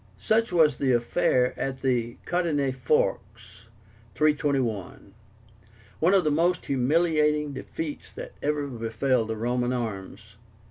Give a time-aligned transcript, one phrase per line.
[0.17, 3.65] Such was the affair at the Caudine Forks
[4.15, 5.13] (321),
[5.99, 10.37] one of the most humiliating defeats that ever befell the Roman arms.